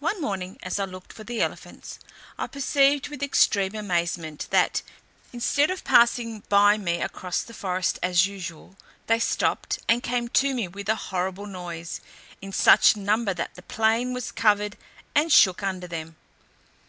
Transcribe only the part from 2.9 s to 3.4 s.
with